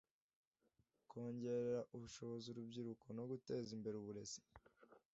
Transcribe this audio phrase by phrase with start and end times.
[1.09, 4.39] kongerera ubushobozi urubyiruko no guteza imbere uburezi